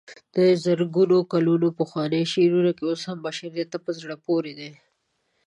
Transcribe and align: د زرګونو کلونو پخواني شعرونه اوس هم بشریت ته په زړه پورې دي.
د 0.35 0.37
زرګونو 0.63 1.17
کلونو 1.33 1.67
پخواني 1.79 2.23
شعرونه 2.33 2.71
اوس 2.85 3.01
هم 3.09 3.17
بشریت 3.25 3.67
ته 3.73 3.79
په 3.85 3.91
زړه 3.99 4.15
پورې 4.25 4.53
دي. 4.59 4.71